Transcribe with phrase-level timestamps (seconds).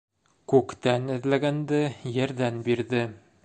[0.53, 1.85] Күктән эҙләгәнде
[2.17, 3.07] ерҙән бирҙе.